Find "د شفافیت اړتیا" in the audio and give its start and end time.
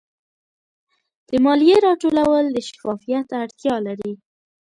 2.51-3.75